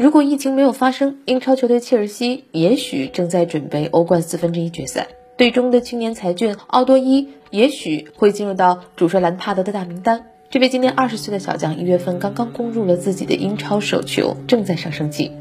[0.00, 10.24] 如果疫情没有发生，英超球队切尔西也许正在准备欧冠四分之一决赛，队中的青年才俊奥多伊也许会进入到主帅兰帕德的大名单。
[10.48, 15.32] 这位今年二十岁的小将，一月份刚刚攻入了自己的英超首球，正在上升期。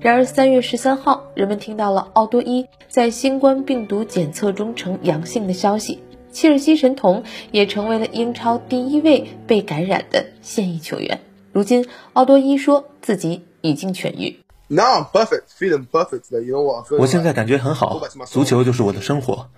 [0.00, 5.98] 然而三月十三号，人们听到了奥多伊在新冠病毒检测中呈阳性的消息，
[6.32, 11.20] 切尔西神童也成为了英超第一位被感染的现役球员。
[11.52, 11.84] 如今，
[12.14, 14.40] 奥多伊说自己已经痊愈。
[14.68, 16.30] Now I'm perfect, feeling perfect.
[16.30, 16.92] You know what?
[17.00, 19.48] 我现在感觉很好，足球就是我的生活，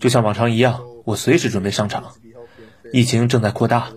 [0.00, 2.12] 就像往常一样，我随时准备上场。
[2.92, 3.92] 疫情正在扩大。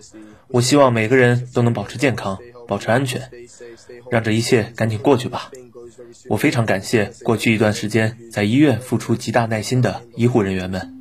[0.48, 3.30] 我希望每个人都能保持健康，保持安全，
[4.10, 5.52] 让这一切赶紧过去吧。
[6.30, 10.95] 我非常感谢过去一段时间在医院付出极大耐心的医护人员们。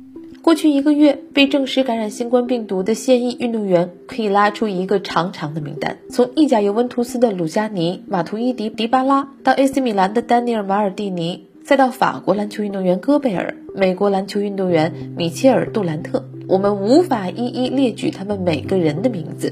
[0.45, 16.25] 过去一个月，被证实感染新冠病毒的现役运动员可以拉出一个长长的名单，从意甲尤文图斯的鲁加尼、马图伊迪、迪巴拉，到 AC 米兰的丹尼尔·马尔蒂尼，再到法国篮球运动员戈贝尔、美国篮球运动员米切尔·杜兰特。
[16.47, 19.51] 我们无法一一列举他们每个人的名字，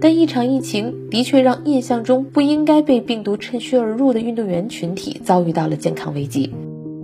[0.00, 6.52] 但一场疫情的确让印象中不应该被病毒趁虚而入的运动员群体遭遇到了健康危机。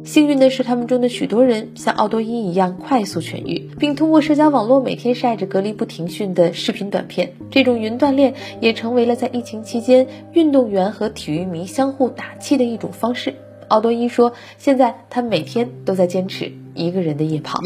[0.08, 7.34] 幸运的是，他们中的许多人像奥多伊一样快速痊愈，并通过社交网络每天晒着隔离不停训的视频短片。
[7.50, 13.34] 这种云锻炼也成为了在疫情期间运动员和体育迷相互打气的一种方式。
[13.68, 17.60] 奥多伊说：“现在他每天都在坚持。”一个人的夜跑。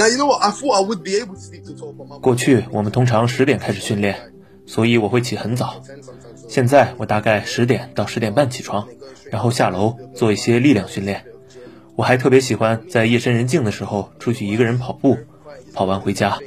[2.20, 4.16] 过去我们通常十点开始训练，
[4.66, 5.80] 所以我会起很早。
[6.48, 8.88] 现在我大概十点到十点半起床，
[9.30, 11.22] 然后下楼做一些力量训练。
[11.94, 15.18] 我还特别喜欢在夜深人静的时候出去一个人跑步，
[15.74, 16.38] 跑完回家。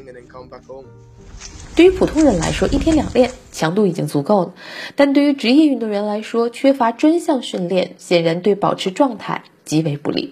[1.76, 4.54] 对于普通人来说，一天两练强度已经足够了，
[4.96, 10.32] 但对于职业运动员来说，缺乏专项训练显然对保持状态极为不利。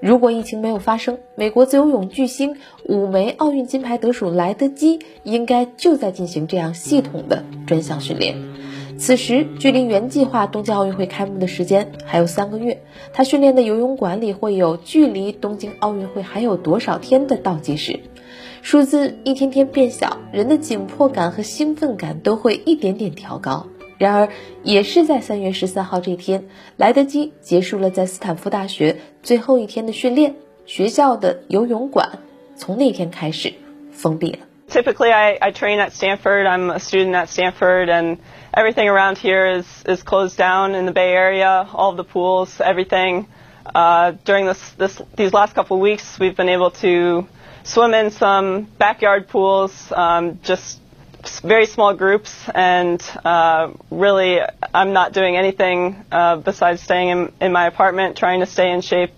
[0.00, 8.36] 如果疫情没有发生，美国自由泳巨星、五枚奥运金牌得主莱德基应该就在进行这样系统的专项训练。
[8.98, 12.82] 此时，距离原计划东京奥运会开幕的时间还有三个月，
[13.12, 18.00] 他训练的游泳馆里会有距离东京奥运会还有多少天的倒计时。
[18.60, 23.68] 数字一天天变小，人的紧迫感和兴奋感都会一点点调高。
[23.98, 24.28] 然而，
[24.64, 30.34] 也是在三月十三号这天，莱德基结束了在斯坦福大学最后一天的训练。
[30.66, 32.18] 学校的游泳馆
[32.54, 33.54] 从那天开始
[33.90, 34.38] 封闭了。
[34.70, 36.46] Typically, I, I train at Stanford.
[36.46, 38.18] I'm a student at Stanford, and
[38.52, 41.68] everything around here is is closed down in the Bay Area.
[41.72, 43.26] All the pools, everything.
[43.74, 47.26] Uh, during this this these last couple of weeks, we've been able to
[47.64, 49.90] swim in some backyard pools.
[49.90, 50.80] Um, just
[51.42, 54.40] very small groups, and uh, really,
[54.74, 58.82] I'm not doing anything uh, besides staying in, in my apartment, trying to stay in
[58.82, 59.12] shape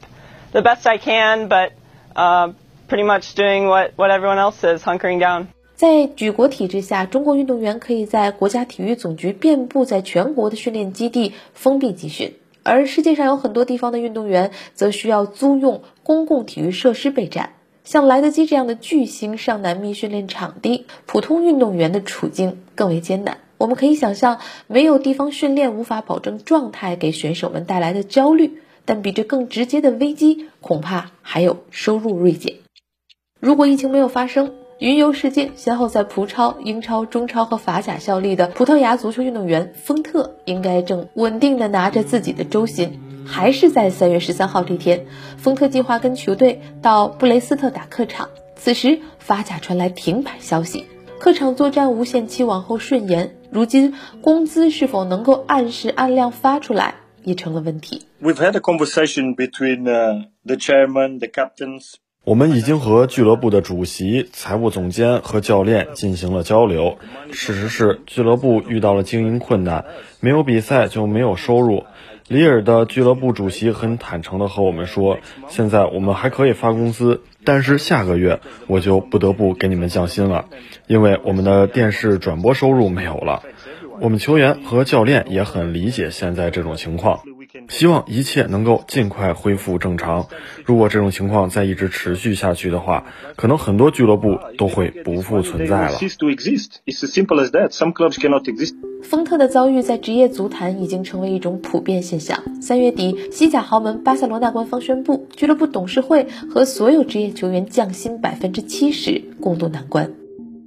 [0.52, 1.72] the best I can, but
[2.16, 2.52] uh,
[2.90, 5.46] pretty much doing what, what everyone else is, hunkering down.
[5.76, 12.34] 在举国体制下，中国运动员可以在国家体育总局遍布在全国的训练基地封闭集训，
[12.64, 17.54] 而世界上有很多地方的运动员则需要租用公共体育设施备战。
[17.84, 23.38] 像莱德基这样的巨星上难觅训练场地，普通运动员的处境更为艰难。
[23.56, 28.60] 我们可以想象，没有地方训练无法保证状态给选手们带来的焦虑。
[28.84, 32.56] 但比这更直接的危机，恐怕还有收入锐减。
[33.40, 43.00] 如果疫情没有发生，云游世界先后在葡超、英超、中超和法甲效力的葡萄牙足球运动员丰特，应该正稳定的拿着自己的周薪。
[43.26, 45.06] 还是在三月十三号这天，
[45.38, 48.28] 丰特计划跟球队到布雷斯特打客场。
[48.56, 50.84] 此时，法甲传来停摆消息，
[51.18, 53.36] 客场作战无限期往后顺延。
[53.50, 58.02] 如今，工资是否能够按时按量发出来，也成了问题。
[58.20, 61.94] We've had a conversation between the chairman, the captains.
[62.22, 66.98] 我们已经和俱乐部的主席、财务总监和教练进行了交流。
[67.32, 69.86] 事实是，俱乐部遇到了经营困难，
[70.20, 71.84] 没有比赛就没有收入。
[72.28, 75.18] 里尔的俱乐部主席很坦诚地和我们说
[75.48, 80.44] ：“现在我们还可以发工资，但是下个月我就不得不给你们降薪了，
[80.86, 83.42] 因为我们的电视转播收入没有了。”
[83.98, 87.20] 我们球员和教练也很理解现在这种情况。
[87.68, 90.26] 希望一切能够尽快恢复正常。
[90.64, 93.04] 如果这种情况再一直持续下去的话，
[93.36, 95.98] 可能很多俱乐部都会不复存在了。
[99.02, 102.38] 丰特的遭遇在职业足坛已经成为一种普遍现象。
[102.60, 110.19] 三月底，西甲豪门巴塞罗那官方宣布，俱乐部董事会和所有职业球员降薪百分之七十，共度难关。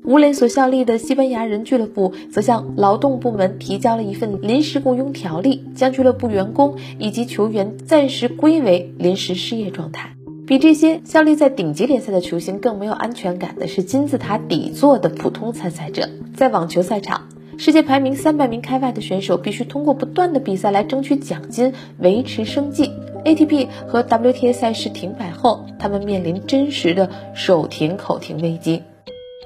[0.06, 10.14] 吴磊所效力的西班牙人俱乐部则向劳动部门提交了一份临时雇佣条例，将俱乐部员工以及球员暂时归为临时失业状态。
[10.46, 16.10] 比这些效力在顶级联赛的球星更没有安全感的是金字塔底座的普通参赛者。
[16.36, 22.92] 在网球赛场，世界排名三百名开外的选手必须通过不断的比赛来争取奖金，维持生计。
[23.24, 28.82] ATP 和 WTA 赛事停摆后，他们面临真实的手停口停危机。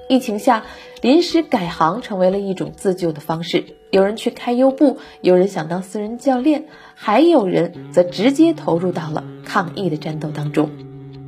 [0.07, 0.63] 疫情下，
[1.01, 3.65] 临时改行成为了一种自救的方式。
[3.91, 6.65] 有人去开优步，有人想当私人教练，
[6.95, 10.69] 还有人则直接投入到了抗疫的战斗当中。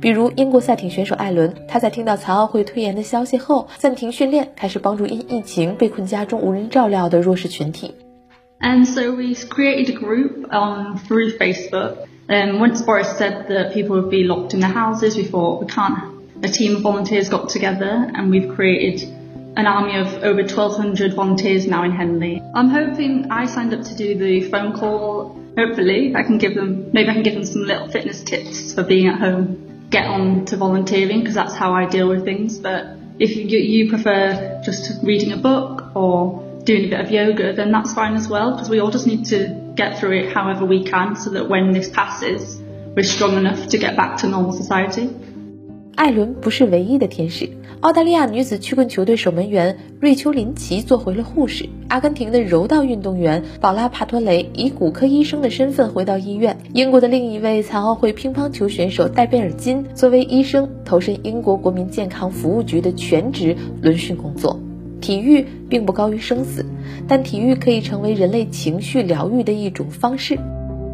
[0.00, 7.94] 比如英国赛艇选手艾伦，他在听到残奥会推延的消息后，暂停训练，开始帮助因疫情被困家中无人照料的弱势群体。
[8.60, 11.96] And so we created a group on through Facebook.
[12.28, 15.66] And once Boris said that people would be locked in their houses, we thought we
[15.66, 15.96] can't
[16.42, 19.02] a team of volunteers got together and we've created
[19.56, 22.42] an army of over 1,200 volunteers now in Henley.
[22.54, 25.38] I'm hoping I signed up to do the phone call.
[25.56, 28.84] Hopefully, I can give them, maybe I can give them some little fitness tips for
[28.84, 29.88] being at home.
[29.90, 32.58] Get on to volunteering because that's how I deal with things.
[32.58, 37.52] But if you, you prefer just reading a book or doing a bit of yoga,
[37.52, 40.64] then that's fine as well because we all just need to get through it however
[40.64, 42.60] we can so that when this passes,
[42.94, 45.10] we're strong enough to get back to normal society.
[45.94, 47.48] 艾伦不是唯一的天使。
[47.80, 51.68] 澳大利亚女子曲棍球队守门员瑞秋·林奇做回了护士。
[51.88, 56.58] 阿根廷的柔道运动员宝拉·帕托雷以骨科医生的身份回到医院。
[56.74, 64.58] 英国的另一位残奥会乒乓球选手戴贝尔金作为医生投身英国国民健康服务局的全职轮训工作。
[65.00, 66.64] 体育并不高于生死，
[67.08, 70.38] 但体育可以成为人类情绪疗愈的一种方式。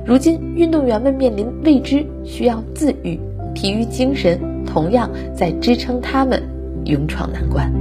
[0.07, 3.19] 如今，运动员们面临未知，需要自愈。
[3.53, 4.39] 体育精神
[4.77, 6.39] 同样在支撑他们
[6.85, 7.73] 勇闯难关。